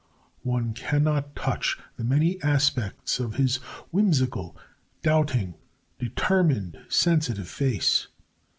[0.41, 3.57] One cannot touch the many aspects of his
[3.91, 4.57] whimsical,
[5.03, 5.53] doubting,
[5.99, 8.07] determined, sensitive face.